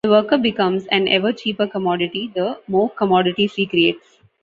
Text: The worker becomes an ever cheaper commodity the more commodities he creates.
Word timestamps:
The 0.03 0.09
worker 0.09 0.39
becomes 0.39 0.87
an 0.87 1.07
ever 1.07 1.31
cheaper 1.31 1.67
commodity 1.67 2.31
the 2.33 2.59
more 2.67 2.89
commodities 2.89 3.53
he 3.53 3.67
creates. 3.67 4.17